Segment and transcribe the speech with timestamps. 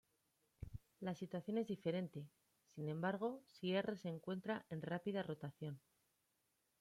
[0.99, 2.27] La situación es diferente,
[2.73, 5.79] sin embargo, si "R" se encuentra en rápida rotación.